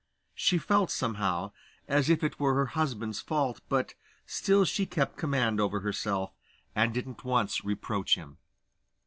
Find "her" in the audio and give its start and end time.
2.55-2.65